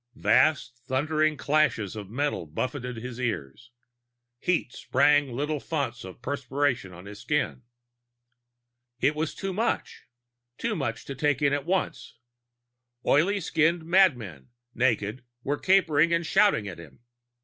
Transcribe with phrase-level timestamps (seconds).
[0.15, 3.69] Vast thundering crashes of metal buffeted his ears.
[4.39, 7.61] Heat sprang little founts of perspiration on his skin.
[8.99, 10.07] It was too much,
[10.57, 12.15] too much to take in at once.
[13.05, 17.01] Oily skinned madmen, naked, were capering and shouting at him.